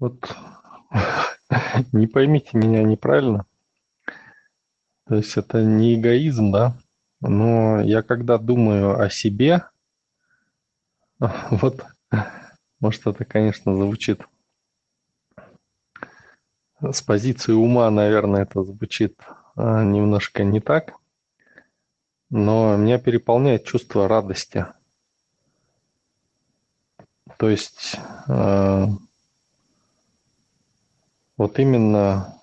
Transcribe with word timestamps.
Вот 0.00 0.34
не 1.92 2.06
поймите 2.06 2.56
меня 2.56 2.82
неправильно. 2.82 3.44
То 5.06 5.16
есть 5.16 5.36
это 5.36 5.62
не 5.62 5.94
эгоизм, 5.94 6.50
да? 6.50 6.76
Но 7.20 7.80
я 7.82 8.02
когда 8.02 8.38
думаю 8.38 8.98
о 8.98 9.10
себе, 9.10 9.64
вот, 11.18 11.84
может, 12.80 13.06
это, 13.06 13.24
конечно, 13.24 13.76
звучит 13.76 14.22
с 16.80 17.02
позиции 17.02 17.52
ума, 17.52 17.90
наверное, 17.90 18.42
это 18.42 18.62
звучит 18.64 19.20
а, 19.54 19.84
немножко 19.84 20.44
не 20.44 20.60
так, 20.60 20.94
но 22.30 22.74
меня 22.76 22.98
переполняет 22.98 23.64
чувство 23.64 24.08
радости. 24.08 24.66
То 27.36 27.50
есть 27.50 27.96
э, 28.28 28.86
вот 31.40 31.58
именно 31.58 32.34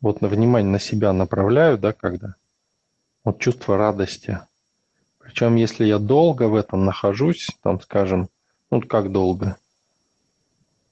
вот 0.00 0.22
на 0.22 0.26
внимание 0.26 0.72
на 0.72 0.80
себя 0.80 1.12
направляю, 1.12 1.78
да, 1.78 1.92
когда 1.92 2.34
вот 3.22 3.38
чувство 3.38 3.76
радости. 3.76 4.40
Причем, 5.20 5.54
если 5.54 5.84
я 5.84 6.00
долго 6.00 6.48
в 6.48 6.56
этом 6.56 6.84
нахожусь, 6.84 7.46
там, 7.62 7.80
скажем, 7.80 8.28
ну 8.72 8.80
как 8.80 9.12
долго, 9.12 9.56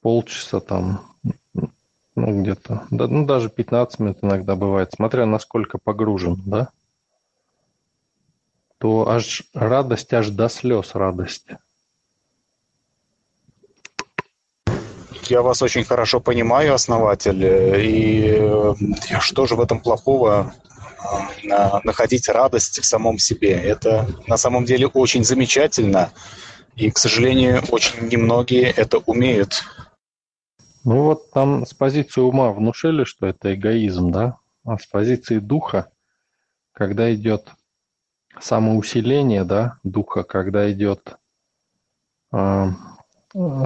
полчаса 0.03 0.61
там, 0.61 1.17
ну 1.53 2.43
где-то, 2.43 2.87
да, 2.93 3.09
ну 3.09 3.27
даже 3.27 3.51
15 3.51 3.99
минут 3.99 4.19
иногда 4.23 4.55
бывает, 4.55 4.93
смотря 4.95 5.27
насколько 5.27 5.79
погружен, 5.79 6.41
да, 6.47 6.69
то 8.79 9.09
аж 9.09 9.43
радость, 9.53 10.15
аж 10.15 10.31
до 10.31 10.49
слез 10.49 10.95
радость. 10.95 11.49
Я 15.29 15.43
вас 15.43 15.63
очень 15.63 15.85
хорошо 15.85 16.21
понимаю, 16.21 16.75
основатель. 16.75 17.45
И 17.45 18.39
э, 18.39 18.75
что 19.21 19.47
же 19.47 19.57
в 19.57 19.61
этом 19.61 19.81
плохого? 19.81 20.55
Э, 21.45 21.81
находить 21.85 22.29
радость 22.29 22.81
в 22.81 22.85
самом 22.85 23.19
себе. 23.19 23.53
Это 23.53 24.09
на 24.27 24.37
самом 24.37 24.65
деле 24.65 24.87
очень 24.87 25.25
замечательно. 25.25 26.11
И, 26.77 26.91
к 26.91 26.99
сожалению, 26.99 27.63
очень 27.71 28.09
немногие 28.09 28.71
это 28.71 28.99
умеют. 28.99 29.65
Ну 30.85 31.03
вот 31.03 31.31
там 31.33 31.67
с 31.67 31.75
позиции 31.75 32.21
ума 32.21 32.53
внушили, 32.53 33.05
что 33.05 33.27
это 33.27 33.55
эгоизм, 33.55 34.11
да? 34.11 34.39
А 34.65 34.79
с 34.79 34.87
позиции 34.87 35.39
духа, 35.39 35.91
когда 36.73 37.13
идет 37.15 37.51
самоусиление, 38.41 39.45
да, 39.45 39.79
духа, 39.83 40.23
когда 40.23 40.71
идет 40.71 41.17
э, 42.33 42.67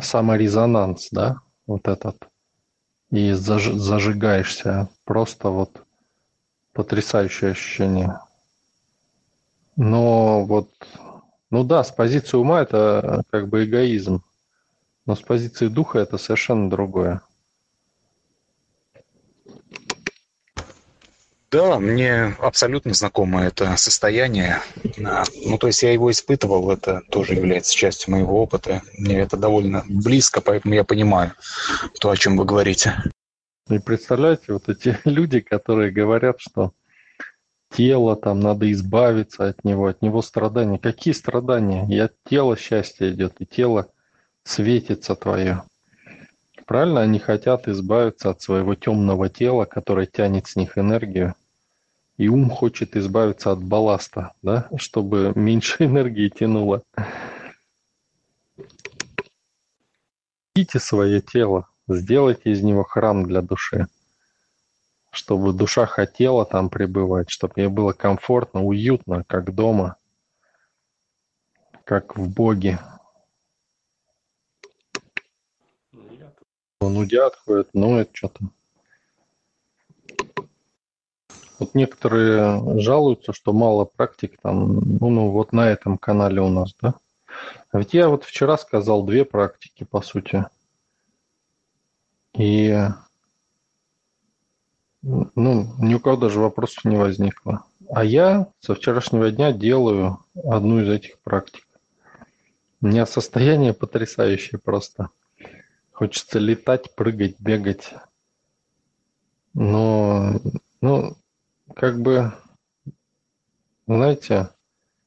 саморезонанс, 0.03 1.09
да, 1.11 1.41
вот 1.73 1.89
этот, 1.89 2.29
и 3.11 3.33
заж, 3.33 3.65
зажигаешься, 3.65 4.89
просто 5.05 5.49
вот 5.49 5.85
потрясающее 6.73 7.53
ощущение. 7.53 8.21
Но 9.77 10.45
вот, 10.45 10.71
ну 11.51 11.65
да, 11.65 11.83
с 11.83 11.91
позиции 11.91 12.37
ума 12.37 12.61
это 12.61 13.23
как 13.31 13.49
бы 13.49 13.65
эгоизм, 13.65 14.23
но 15.07 15.17
с 15.17 15.21
позиции 15.21 15.69
духа 15.69 15.99
это 15.99 16.19
совершенно 16.19 16.69
другое. 16.69 17.23
Да, 21.53 21.79
мне 21.79 22.35
абсолютно 22.39 22.95
знакомо 22.95 23.43
это 23.43 23.77
состояние. 23.77 24.63
Ну, 24.97 25.59
то 25.59 25.67
есть 25.67 25.83
я 25.83 25.93
его 25.93 26.11
испытывал, 26.11 26.71
это 26.71 27.03
тоже 27.11 27.35
является 27.35 27.77
частью 27.77 28.13
моего 28.13 28.43
опыта. 28.43 28.81
Мне 28.97 29.21
это 29.21 29.37
довольно 29.37 29.85
близко, 29.87 30.41
поэтому 30.41 30.73
я 30.73 30.83
понимаю 30.83 31.35
то, 32.01 32.09
о 32.09 32.17
чем 32.17 32.39
вы 32.39 32.47
говорите. 32.47 32.95
И 33.69 33.79
представляете, 33.79 34.55
вот 34.55 34.71
эти 34.71 34.99
люди, 35.05 35.41
которые 35.41 35.91
говорят, 35.91 36.41
что 36.41 36.73
тело, 37.71 38.17
там 38.17 38.41
надо 38.41 38.73
избавиться 38.73 39.49
от 39.49 39.63
него, 39.63 39.89
от 39.89 40.01
него 40.01 40.23
страдания. 40.23 40.79
Какие 40.79 41.13
страдания? 41.13 41.87
И 41.87 41.99
от 41.99 42.15
тела 42.25 42.57
счастье 42.57 43.11
идет, 43.11 43.35
и 43.41 43.45
тело 43.45 43.89
светится 44.45 45.15
твое. 45.17 45.65
Правильно, 46.65 47.03
они 47.03 47.19
хотят 47.19 47.69
избавиться 47.69 48.31
от 48.31 48.41
своего 48.41 48.75
темного 48.75 49.29
тела, 49.29 49.67
которое 49.67 50.07
тянет 50.07 50.47
с 50.47 50.57
них 50.57 50.79
энергию 50.79 51.35
и 52.17 52.29
ум 52.29 52.51
хочет 52.51 52.97
избавиться 52.97 53.53
от 53.53 53.63
балласта, 53.63 54.33
да, 54.43 54.69
чтобы 54.77 55.33
меньше 55.35 55.85
энергии 55.85 56.29
тянуло. 56.29 56.83
Идите 60.55 60.79
свое 60.79 61.21
тело, 61.23 61.69
сделайте 61.89 62.51
из 62.51 62.63
него 62.63 62.85
храм 62.85 63.25
для 63.25 63.41
души, 63.41 63.87
чтобы 65.11 65.55
душа 65.55 65.87
хотела 65.87 66.45
там 66.45 66.69
пребывать, 66.69 67.31
чтобы 67.31 67.55
ей 67.57 67.69
было 67.69 67.93
комфортно, 67.93 68.63
уютно, 68.63 69.25
как 69.25 69.55
дома, 69.55 69.97
как 71.85 72.17
в 72.17 72.29
Боге. 72.29 72.79
Нудят, 76.83 77.37
ходят, 77.37 77.73
ноют 77.73 78.11
что-то. 78.13 78.51
Вот 81.63 81.77
некоторые 81.77 82.81
жалуются, 82.81 83.33
что 83.33 83.53
мало 83.53 83.85
практик 83.85 84.37
там, 84.43 84.81
ну, 84.81 85.11
ну 85.11 85.31
вот 85.31 85.53
на 85.53 85.71
этом 85.71 85.97
канале 85.97 86.41
у 86.41 86.49
нас, 86.49 86.75
да? 86.83 86.95
А 87.71 87.79
ведь 87.79 87.95
я 87.95 88.09
вот 88.09 88.25
вчера 88.25 88.59
сказал 88.59 89.05
две 89.05 89.25
практики, 89.25 89.85
по 89.85 90.03
сути. 90.03 90.45
И 92.37 92.77
ну, 95.03 95.73
ни 95.79 95.95
у 95.95 96.01
кого 96.01 96.17
даже 96.17 96.41
вопросов 96.41 96.85
не 96.85 96.97
возникло. 96.97 97.65
А 97.91 98.05
я 98.05 98.49
со 98.59 98.75
вчерашнего 98.75 99.31
дня 99.31 99.53
делаю 99.53 100.19
одну 100.35 100.81
из 100.81 100.89
этих 100.89 101.21
практик. 101.21 101.65
У 102.81 102.89
меня 102.89 103.07
состояние 103.07 103.73
потрясающее 103.73 104.59
просто. 104.59 105.11
Хочется 105.93 106.41
летать, 106.41 106.93
прыгать, 106.97 107.39
бегать. 107.39 107.95
Но, 109.55 110.41
ну, 110.81 111.17
как 111.83 112.01
бы, 112.01 112.33
знаете, 113.89 114.51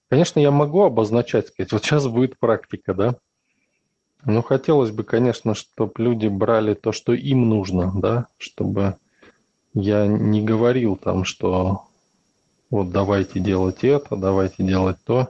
конечно, 0.10 0.42
я 0.42 0.52
могу 0.52 0.84
обозначать, 0.84 1.48
сказать, 1.48 1.72
вот 1.72 1.86
сейчас 1.86 2.06
будет 2.06 2.38
практика, 2.38 2.94
да, 2.94 3.16
но 4.26 4.42
хотелось 4.42 4.92
бы, 4.92 5.06
конечно, 5.06 5.56
чтобы 5.56 5.94
люди 5.96 6.28
брали 6.28 6.74
то, 6.74 6.92
что 6.92 7.14
им 7.14 7.48
нужно, 7.48 7.94
да, 7.96 8.28
чтобы 8.38 8.98
я 9.74 10.06
не 10.06 10.44
говорил 10.44 10.98
там, 10.98 11.24
что 11.24 11.84
вот 12.70 12.92
давайте 12.92 13.40
делать 13.40 13.86
это, 13.86 14.18
давайте 14.18 14.62
делать 14.62 14.98
то. 15.06 15.30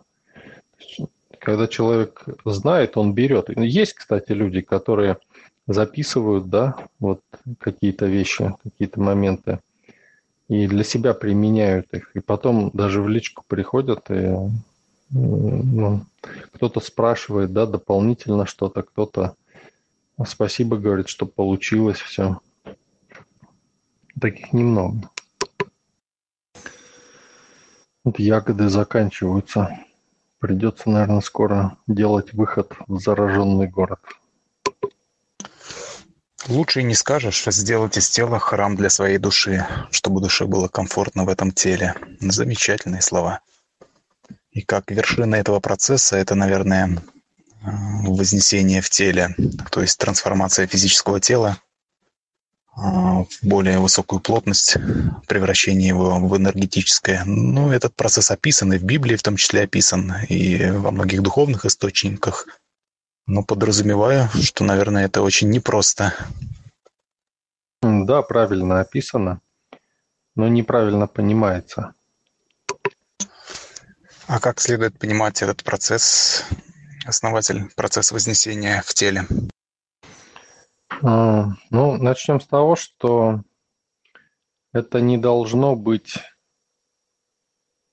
Когда 1.37 1.67
человек 1.67 2.25
знает, 2.43 2.97
он 2.97 3.13
берет. 3.13 3.55
Есть, 3.55 3.93
кстати, 3.93 4.31
люди, 4.31 4.61
которые 4.61 5.19
записывают, 5.67 6.49
да, 6.49 6.87
вот 6.97 7.21
какие-то 7.59 8.07
вещи, 8.07 8.51
какие-то 8.63 8.99
моменты 8.99 9.59
и 10.47 10.67
для 10.67 10.83
себя 10.83 11.13
применяют 11.13 11.93
их. 11.93 12.11
И 12.15 12.19
потом 12.19 12.69
даже 12.73 13.01
в 13.01 13.09
личку 13.09 13.43
приходят 13.47 14.09
и 14.11 14.35
ну, 15.11 16.05
кто-то 16.53 16.79
спрашивает, 16.79 17.53
да, 17.53 17.65
дополнительно 17.65 18.45
что-то, 18.45 18.81
кто-то 18.83 19.35
спасибо 20.25 20.77
говорит, 20.77 21.09
что 21.09 21.25
получилось 21.25 21.99
все. 21.99 22.39
Таких 24.19 24.53
немного. 24.53 25.09
Вот 28.03 28.19
ягоды 28.19 28.69
заканчиваются. 28.69 29.77
Придется, 30.39 30.89
наверное, 30.89 31.21
скоро 31.21 31.77
делать 31.87 32.33
выход 32.33 32.73
в 32.87 32.99
зараженный 32.99 33.67
город. 33.67 33.99
Лучше 36.47 36.81
и 36.81 36.83
не 36.83 36.93
скажешь, 36.93 37.43
сделать 37.47 37.97
из 37.97 38.09
тела 38.09 38.39
храм 38.39 38.75
для 38.75 38.89
своей 38.89 39.17
души, 39.17 39.65
чтобы 39.89 40.21
душе 40.21 40.45
было 40.45 40.67
комфортно 40.67 41.25
в 41.25 41.29
этом 41.29 41.51
теле. 41.51 41.95
Замечательные 42.19 43.01
слова. 43.01 43.39
И 44.51 44.61
как 44.61 44.91
вершина 44.91 45.35
этого 45.35 45.59
процесса, 45.59 46.17
это, 46.17 46.35
наверное, 46.35 47.01
вознесение 47.61 48.81
в 48.81 48.89
теле, 48.91 49.35
то 49.71 49.81
есть 49.81 49.97
трансформация 49.97 50.67
физического 50.67 51.19
тела 51.19 51.57
а, 52.75 53.23
в 53.23 53.29
более 53.41 53.79
высокую 53.79 54.19
плотность, 54.19 54.77
превращение 55.27 55.87
его 55.87 56.19
в 56.19 56.37
энергетическое. 56.37 57.23
Ну, 57.25 57.71
этот 57.71 57.95
процесс 57.95 58.29
описан 58.29 58.71
и 58.73 58.77
в 58.77 58.83
Библии 58.83 59.15
в 59.15 59.23
том 59.23 59.35
числе 59.35 59.63
описан, 59.63 60.13
и 60.29 60.69
во 60.69 60.91
многих 60.91 61.23
духовных 61.23 61.65
источниках– 61.65 62.47
но 63.27 63.43
подразумеваю, 63.43 64.29
что, 64.41 64.63
наверное, 64.63 65.05
это 65.05 65.21
очень 65.21 65.49
непросто. 65.49 66.13
Да, 67.81 68.21
правильно 68.21 68.79
описано, 68.79 69.41
но 70.35 70.47
неправильно 70.47 71.07
понимается. 71.07 71.93
А 74.27 74.39
как 74.39 74.59
следует 74.59 74.97
понимать 74.97 75.41
этот 75.43 75.63
процесс, 75.63 76.45
основатель, 77.05 77.69
процесс 77.75 78.11
вознесения 78.11 78.81
в 78.83 78.93
теле? 78.93 79.27
А, 81.03 81.49
ну, 81.69 81.97
начнем 81.97 82.41
с 82.41 82.47
того, 82.47 82.75
что 82.75 83.41
это 84.73 84.99
не 85.01 85.17
должно 85.17 85.75
быть 85.75 86.15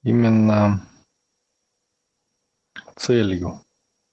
именно 0.02 0.86
целью, 2.96 3.62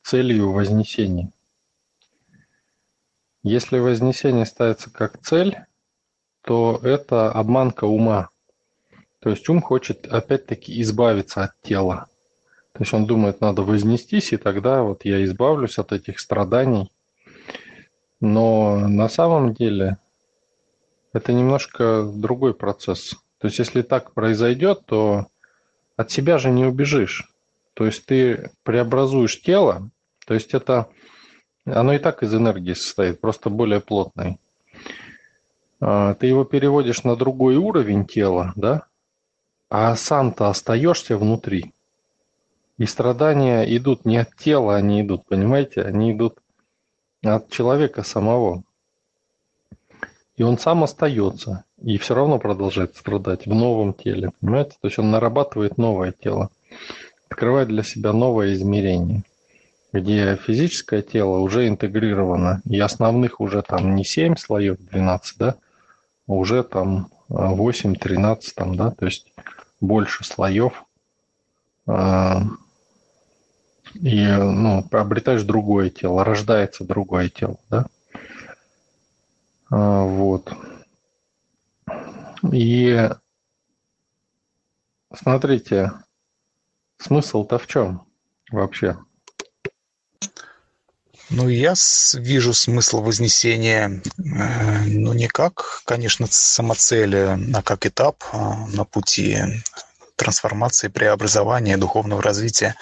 целью 0.10 0.52
вознесения. 0.52 1.32
Если 3.44 3.78
вознесение 3.78 4.48
ставится 4.48 4.90
как 4.90 5.22
цель, 5.22 5.56
то 6.42 6.80
это 6.82 7.32
обманка 7.32 7.86
ума. 7.86 8.30
То 9.20 9.30
есть 9.30 9.48
ум 9.50 9.62
хочет 9.62 10.08
опять-таки 10.08 10.82
избавиться 10.82 11.44
от 11.44 11.62
тела. 11.62 12.08
То 12.74 12.82
есть 12.82 12.92
он 12.92 13.06
думает, 13.06 13.40
надо 13.40 13.62
вознестись, 13.62 14.34
и 14.34 14.38
тогда 14.38 14.82
вот 14.82 15.06
я 15.06 15.24
избавлюсь 15.26 15.78
от 15.78 15.92
этих 15.92 16.20
страданий. 16.20 16.92
Но 18.20 18.78
на 18.80 19.10
самом 19.10 19.54
деле 19.54 20.00
это 21.14 21.34
немножко 21.34 22.04
другой 22.04 22.56
процесс. 22.56 23.16
То 23.38 23.46
есть 23.46 23.60
если 23.60 23.84
так 23.84 24.16
произойдет, 24.16 24.88
то 24.88 25.28
от 25.98 26.10
себя 26.10 26.40
же 26.40 26.50
не 26.50 26.66
убежишь. 26.66 27.32
То 27.76 27.86
есть 27.86 28.08
ты 28.08 28.50
преобразуешь 28.64 29.40
тело, 29.40 29.92
то 30.30 30.36
есть 30.36 30.54
это, 30.54 30.88
оно 31.66 31.94
и 31.94 31.98
так 31.98 32.22
из 32.22 32.36
энергии 32.36 32.74
состоит, 32.74 33.20
просто 33.20 33.50
более 33.50 33.82
плотной. 33.82 34.38
А, 35.80 36.14
ты 36.14 36.28
его 36.28 36.44
переводишь 36.44 37.04
на 37.04 37.16
другой 37.16 37.56
уровень 37.56 38.06
тела, 38.06 38.54
да, 38.56 38.84
а 39.72 39.96
сам-то 39.96 40.48
остаешься 40.48 41.18
внутри. 41.18 41.74
И 42.78 42.86
страдания 42.86 43.64
идут 43.76 44.06
не 44.06 44.18
от 44.18 44.36
тела, 44.36 44.76
они 44.76 45.02
идут, 45.02 45.26
понимаете, 45.26 45.82
они 45.82 46.12
идут 46.12 46.38
от 47.24 47.50
человека 47.50 48.04
самого. 48.04 48.62
И 50.38 50.44
он 50.44 50.60
сам 50.60 50.84
остается, 50.84 51.64
и 51.82 51.98
все 51.98 52.14
равно 52.14 52.38
продолжает 52.38 52.96
страдать 52.96 53.48
в 53.48 53.56
новом 53.56 53.96
теле, 53.96 54.30
понимаете? 54.40 54.76
То 54.80 54.90
есть 54.90 55.00
он 55.00 55.10
нарабатывает 55.10 55.80
новое 55.80 56.12
тело, 56.12 56.52
открывает 57.32 57.70
для 57.70 57.82
себя 57.82 58.14
новое 58.14 58.54
измерение, 58.54 59.24
где 59.92 60.36
физическое 60.36 61.02
тело 61.02 61.40
уже 61.40 61.68
интегрировано, 61.68 62.62
и 62.70 62.80
основных 62.80 63.40
уже 63.42 63.62
там 63.62 63.96
не 63.96 64.04
7 64.06 64.36
слоев, 64.36 64.78
12, 64.78 65.38
да, 65.38 65.56
а 66.28 66.34
уже 66.34 66.64
там 66.64 67.10
8, 67.28 67.96
13, 67.96 68.56
там, 68.56 68.76
да, 68.76 68.92
то 68.92 69.06
есть 69.06 69.32
больше 69.82 70.24
слоев, 70.24 70.86
а, 71.88 72.44
и 73.96 74.26
ну, 74.28 74.86
обретаешь 74.92 75.44
другое 75.44 75.90
тело, 75.90 76.24
рождается 76.24 76.84
другое 76.84 77.30
тело, 77.30 77.58
да? 77.70 77.86
А, 79.72 80.04
вот. 80.04 80.54
И 82.52 83.10
смотрите, 85.14 85.92
смысл-то 86.98 87.58
в 87.58 87.68
чем 87.68 88.04
вообще? 88.52 88.98
Ну, 91.30 91.48
я 91.48 91.76
вижу 92.14 92.54
смысл 92.54 93.02
вознесения, 93.02 94.02
э, 94.18 94.84
ну, 94.86 95.14
не 95.14 95.28
как, 95.28 95.84
конечно, 95.86 96.28
самоцель, 96.30 97.16
а 97.16 97.62
как 97.64 97.86
этап 97.86 98.24
а, 98.32 98.66
на 98.68 98.84
пути 98.84 99.38
трансформации, 100.16 100.88
преобразования, 100.88 101.78
духовного 101.78 102.24
развития, 102.24 102.76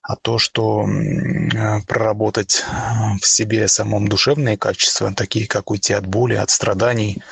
а 0.00 0.16
то, 0.16 0.38
что 0.38 0.86
э, 0.88 1.82
проработать 1.86 2.64
э, 2.66 3.18
в 3.20 3.26
себе 3.26 3.68
самом 3.68 4.08
душевные 4.08 4.56
качества, 4.56 5.12
такие 5.12 5.46
как 5.46 5.70
уйти 5.70 5.92
от 5.92 6.06
боли, 6.06 6.34
от 6.34 6.48
страданий, 6.48 7.22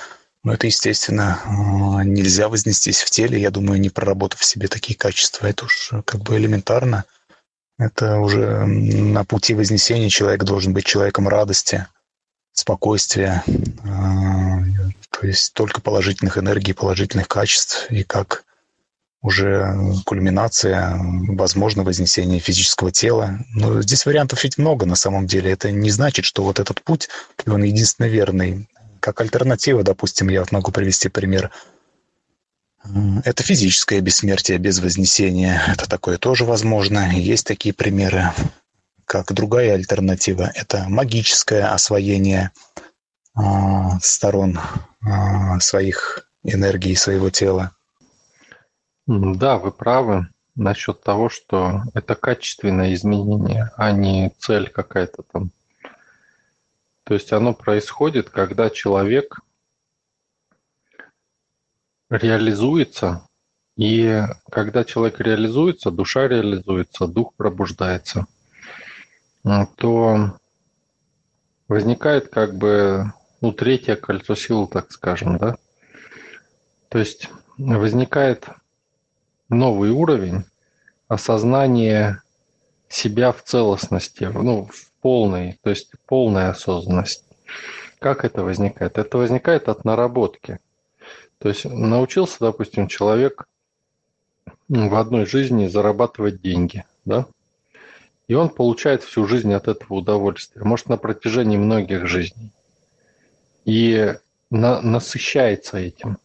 ну, 0.44 0.52
это, 0.52 0.66
естественно, 0.66 1.40
нельзя 2.04 2.48
вознестись 2.48 3.02
в 3.02 3.10
теле, 3.10 3.40
я 3.40 3.50
думаю, 3.50 3.80
не 3.80 3.90
проработав 3.90 4.40
в 4.40 4.44
себе 4.44 4.68
такие 4.68 4.96
качества. 4.96 5.46
Это 5.46 5.66
уж 5.66 5.92
как 6.04 6.20
бы 6.22 6.36
элементарно– 6.36 7.04
это 7.80 8.18
уже 8.18 8.66
на 8.66 9.24
пути 9.24 9.54
вознесения 9.54 10.10
человек 10.10 10.44
должен 10.44 10.74
быть 10.74 10.84
человеком 10.84 11.26
радости, 11.26 11.86
спокойствия, 12.52 13.42
а, 13.84 14.58
то 15.08 15.26
есть 15.26 15.54
только 15.54 15.80
положительных 15.80 16.36
энергий, 16.36 16.74
положительных 16.74 17.26
качеств, 17.26 17.90
и 17.90 18.02
как 18.02 18.44
уже 19.22 19.74
кульминация, 20.04 20.94
возможно, 20.98 21.82
вознесение 21.82 22.38
физического 22.38 22.92
тела. 22.92 23.38
Но 23.54 23.80
здесь 23.80 24.04
вариантов 24.04 24.44
ведь 24.44 24.58
много 24.58 24.84
на 24.84 24.94
самом 24.94 25.26
деле. 25.26 25.50
Это 25.50 25.70
не 25.70 25.90
значит, 25.90 26.26
что 26.26 26.42
вот 26.42 26.60
этот 26.60 26.82
путь, 26.82 27.08
он 27.46 27.62
единственно 27.62 28.06
верный. 28.06 28.68
Как 29.00 29.22
альтернатива, 29.22 29.82
допустим, 29.82 30.28
я 30.28 30.44
могу 30.50 30.70
привести 30.70 31.08
пример– 31.08 31.50
это 33.24 33.42
физическое 33.42 34.00
бессмертие 34.00 34.58
без 34.58 34.80
вознесения. 34.80 35.62
Это 35.68 35.88
такое 35.88 36.18
тоже 36.18 36.44
возможно. 36.44 37.10
Есть 37.12 37.46
такие 37.46 37.74
примеры. 37.74 38.30
Как 39.04 39.32
другая 39.32 39.74
альтернатива– 39.74 40.50
это 40.54 40.86
магическое 40.88 41.64
освоение 41.64 42.52
а, 43.34 43.98
сторон 44.00 44.58
а, 45.02 45.58
своих 45.60 46.28
энергий, 46.42 46.96
своего 46.96 47.30
тела. 47.30 47.72
Да, 49.06 49.58
вы 49.58 49.72
правы 49.72 50.28
насчет 50.54 51.02
того, 51.02 51.28
что 51.28 51.82
это 51.94 52.14
качественное 52.14 52.94
изменение, 52.94 53.70
а 53.76 53.92
не 53.92 54.32
цель 54.38 54.68
какая-то 54.68 55.22
там. 55.22 55.50
То 57.04 57.14
есть 57.14 57.32
оно 57.32 57.52
происходит, 57.52 58.30
когда 58.30 58.70
человек 58.70 59.40
реализуется, 62.10 63.26
и 63.76 64.24
когда 64.50 64.84
человек 64.84 65.20
реализуется, 65.20 65.90
душа 65.90 66.28
реализуется, 66.28 67.06
дух 67.06 67.34
пробуждается, 67.36 68.26
то 69.76 70.38
возникает 71.68 72.28
как 72.28 72.56
бы 72.56 73.12
ну, 73.40 73.52
третье 73.52 73.96
кольцо 73.96 74.34
силы, 74.34 74.66
так 74.66 74.92
скажем, 74.92 75.38
да? 75.38 75.56
То 76.88 76.98
есть 76.98 77.30
возникает 77.56 78.48
новый 79.48 79.90
уровень 79.90 80.44
осознания 81.08 82.22
себя 82.88 83.32
в 83.32 83.42
целостности, 83.42 84.24
ну, 84.24 84.66
в 84.66 84.90
полной, 85.00 85.58
то 85.62 85.70
есть 85.70 85.92
полная 86.06 86.50
осознанность. 86.50 87.24
Как 88.00 88.24
это 88.24 88.42
возникает? 88.42 88.98
Это 88.98 89.16
возникает 89.16 89.68
от 89.68 89.84
наработки– 89.84 90.58
то 91.40 91.48
есть 91.48 91.64
научился, 91.64 92.36
допустим, 92.40 92.86
человек 92.86 93.48
в 94.68 94.94
одной 94.94 95.24
жизни 95.24 95.66
зарабатывать 95.66 96.42
деньги, 96.42 96.84
да, 97.04 97.26
и 98.28 98.34
он 98.34 98.50
получает 98.50 99.02
всю 99.02 99.26
жизнь 99.26 99.52
от 99.52 99.66
этого 99.66 99.94
удовольствия, 99.94 100.62
может, 100.62 100.88
на 100.88 100.98
протяжении 100.98 101.56
многих 101.56 102.06
жизней, 102.06 102.52
и 103.64 104.14
на, 104.50 104.82
насыщается 104.82 105.78
этим. 105.78 106.18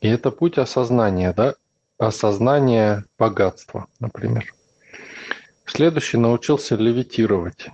И 0.00 0.08
это 0.08 0.30
путь 0.30 0.56
осознания, 0.56 1.34
да, 1.34 1.54
осознания 1.98 3.04
богатства, 3.18 3.86
например. 4.00 4.54
Следующий 5.66 6.16
научился 6.16 6.76
левитировать. 6.76 7.68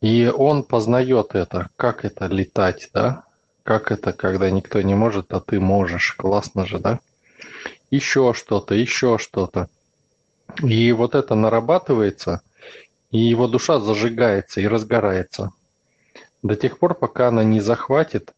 И 0.00 0.26
он 0.26 0.62
познает 0.62 1.34
это, 1.34 1.70
как 1.76 2.04
это 2.04 2.26
летать, 2.26 2.90
да, 2.92 3.25
как 3.66 3.90
это, 3.90 4.12
когда 4.12 4.48
никто 4.48 4.80
не 4.80 4.94
может, 4.94 5.34
а 5.34 5.40
ты 5.40 5.58
можешь? 5.58 6.12
Классно 6.12 6.66
же, 6.66 6.78
да? 6.78 7.00
Еще 7.90 8.32
что-то, 8.32 8.76
еще 8.76 9.18
что-то. 9.18 9.68
И 10.62 10.92
вот 10.92 11.16
это 11.16 11.34
нарабатывается, 11.34 12.42
и 13.10 13.18
его 13.18 13.48
душа 13.48 13.80
зажигается 13.80 14.60
и 14.60 14.68
разгорается. 14.68 15.50
До 16.44 16.54
тех 16.54 16.78
пор, 16.78 16.94
пока 16.94 17.28
она 17.28 17.42
не 17.42 17.58
захватит 17.58 18.32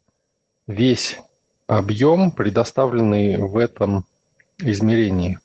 весь 0.67 1.19
объем, 1.67 2.31
предоставленный 2.31 3.37
в 3.37 3.59
этом 3.59 4.07
измерении. 4.57 5.39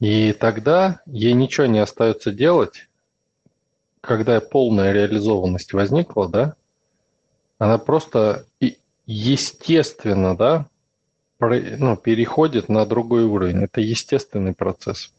И 0.00 0.32
тогда 0.32 1.02
ей 1.04 1.34
ничего 1.34 1.66
не 1.66 1.80
остается 1.80 2.32
делать, 2.32 2.88
когда 4.00 4.40
полная 4.40 4.92
реализованность 4.92 5.74
возникла, 5.74 6.26
да, 6.26 6.56
она 7.58 7.78
просто 7.78 8.46
естественно, 9.06 10.36
да, 10.36 10.66
ну, 11.40 11.96
переходит 11.96 12.68
на 12.68 12.86
другой 12.86 13.24
уровень. 13.24 13.64
Это 13.64 13.80
естественный 13.80 14.54
процесс. 14.54 15.12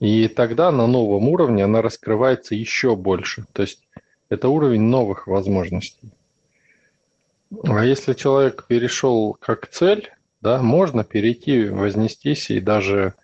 И 0.00 0.26
тогда 0.28 0.72
на 0.72 0.86
новом 0.86 1.28
уровне 1.28 1.64
она 1.64 1.82
раскрывается 1.82 2.54
еще 2.54 2.96
больше. 2.96 3.44
То 3.52 3.62
есть 3.62 3.80
это 4.28 4.48
уровень 4.48 4.82
новых 4.82 5.26
возможностей. 5.26 6.10
А 7.64 7.84
если 7.84 8.14
человек 8.14 8.64
перешел 8.66 9.36
как 9.38 9.68
цель, 9.68 10.10
да, 10.40 10.60
можно 10.62 11.04
перейти, 11.04 11.68
вознестись 11.68 12.50
и 12.50 12.58
даже 12.58 13.14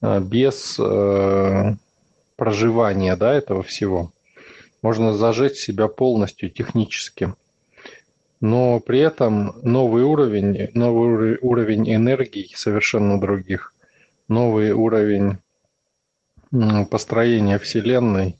а, 0.00 0.20
без 0.20 0.78
э, 0.78 1.74
проживания 2.36 3.16
да, 3.16 3.34
этого 3.34 3.62
всего. 3.62 4.13
Можно 4.84 5.14
зажечь 5.14 5.56
себя 5.56 5.88
полностью 5.88 6.50
технически. 6.50 7.32
Но 8.42 8.80
при 8.80 8.98
этом 8.98 9.54
новый 9.62 10.02
уровень, 10.04 10.68
новый 10.74 11.38
уровень 11.40 11.94
энергии 11.94 12.52
совершенно 12.54 13.18
других, 13.18 13.72
новый 14.28 14.72
уровень 14.72 15.38
построения 16.90 17.58
Вселенной 17.58 18.38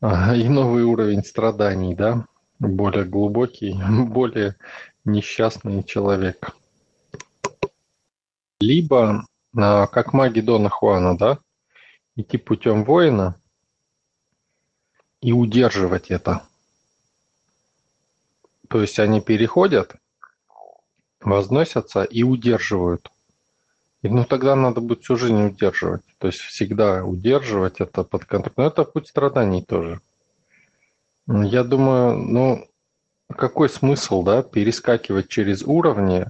и 0.00 0.48
новый 0.48 0.84
уровень 0.84 1.24
страданий, 1.24 1.96
да, 1.96 2.24
более 2.60 3.04
глубокий, 3.04 3.76
более 4.06 4.54
несчастный 5.04 5.82
человек. 5.82 6.54
Либо, 8.60 9.26
а, 9.56 9.88
как 9.88 10.12
маги 10.12 10.40
Дона 10.40 10.68
Хуана, 10.68 11.18
да, 11.18 11.38
идти 12.14 12.38
путем 12.38 12.84
воина 12.84 13.39
и 15.20 15.32
удерживать 15.32 16.10
это. 16.10 16.42
То 18.68 18.80
есть 18.80 18.98
они 18.98 19.20
переходят, 19.20 19.96
возносятся 21.20 22.04
и 22.04 22.22
удерживают. 22.22 23.10
И 24.02 24.08
ну 24.08 24.24
тогда 24.24 24.56
надо 24.56 24.80
будет 24.80 25.02
всю 25.02 25.16
жизнь 25.16 25.42
удерживать. 25.42 26.02
То 26.18 26.28
есть 26.28 26.40
всегда 26.40 27.04
удерживать 27.04 27.80
это 27.80 28.04
под 28.04 28.24
контролем. 28.24 28.54
Но 28.56 28.66
это 28.66 28.84
путь 28.84 29.08
страданий 29.08 29.62
тоже. 29.62 30.00
Я 31.26 31.64
думаю, 31.64 32.16
ну, 32.16 32.68
какой 33.28 33.68
смысл, 33.68 34.22
да, 34.22 34.42
перескакивать 34.42 35.28
через 35.28 35.62
уровни, 35.62 36.26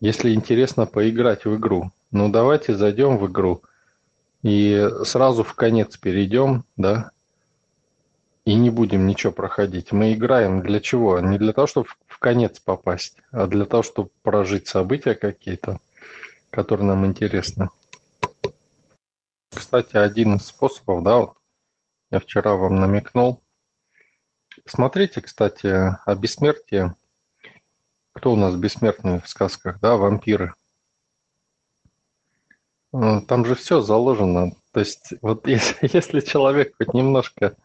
если 0.00 0.32
интересно 0.32 0.86
поиграть 0.86 1.44
в 1.44 1.54
игру? 1.56 1.92
Ну, 2.10 2.28
давайте 2.30 2.74
зайдем 2.74 3.18
в 3.18 3.26
игру 3.30 3.62
и 4.42 4.88
сразу 5.04 5.44
в 5.44 5.54
конец 5.54 5.96
перейдем, 5.96 6.64
да, 6.76 7.10
и 8.44 8.54
не 8.54 8.70
будем 8.70 9.06
ничего 9.06 9.32
проходить. 9.32 9.92
Мы 9.92 10.14
играем 10.14 10.62
для 10.62 10.80
чего? 10.80 11.20
Не 11.20 11.38
для 11.38 11.52
того, 11.52 11.66
чтобы 11.66 11.88
в 12.06 12.18
конец 12.18 12.58
попасть, 12.60 13.16
а 13.30 13.46
для 13.46 13.64
того, 13.64 13.82
чтобы 13.82 14.10
прожить 14.22 14.68
события 14.68 15.14
какие-то, 15.14 15.78
которые 16.50 16.86
нам 16.86 17.06
интересны. 17.06 17.68
Кстати, 19.50 19.96
один 19.96 20.36
из 20.36 20.46
способов, 20.46 21.02
да, 21.02 21.18
вот 21.18 21.34
я 22.10 22.20
вчера 22.20 22.54
вам 22.56 22.76
намекнул, 22.76 23.42
Смотрите, 24.66 25.20
кстати, 25.20 25.66
о 25.66 26.14
бессмертии. 26.14 26.94
Кто 28.12 28.32
у 28.32 28.36
нас 28.36 28.54
бессмертный 28.54 29.20
в 29.20 29.28
сказках, 29.28 29.80
да, 29.80 29.96
вампиры. 29.96 30.54
Э, 32.92 33.20
там 33.26 33.44
же 33.46 33.54
все 33.54 33.80
заложено. 33.80 34.52
То 34.72 34.80
есть, 34.80 35.14
вот 35.22 35.46
если, 35.48 35.88
если 35.92 36.20
человек 36.20 36.74
хоть 36.76 36.94
немножко 36.94 37.56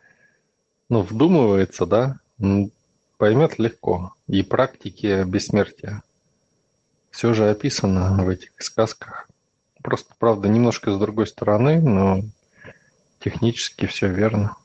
ну, 0.89 1.01
вдумывается, 1.01 1.85
да, 1.85 2.19
поймет 3.17 3.59
легко. 3.59 4.13
И 4.27 4.43
практики 4.43 5.23
бессмертия. 5.25 6.03
Все 7.11 7.33
же 7.33 7.49
описано 7.49 8.23
в 8.23 8.29
этих 8.29 8.51
сказках. 8.59 9.27
Просто, 9.81 10.13
правда, 10.19 10.49
немножко 10.49 10.91
с 10.91 10.99
другой 10.99 11.27
стороны, 11.27 11.81
но 11.81 12.21
технически 13.19 13.85
все 13.85 14.07
верно. 14.07 14.55